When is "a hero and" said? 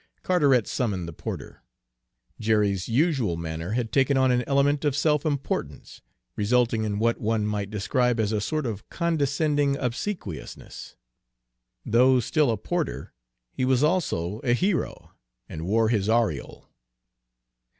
14.39-15.67